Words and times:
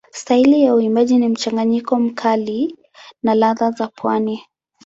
Staili 0.11 0.63
ya 0.63 0.75
uimbaji 0.75 1.17
ni 1.17 1.27
mchanganyiko 1.27 1.99
mkali 1.99 2.75
na 3.23 3.35
ladha 3.35 3.71
za 3.71 3.87
pwani. 3.87 4.43